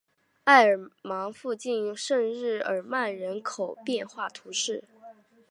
[0.45, 4.83] 埃尔芒附近圣日耳曼人口变化图示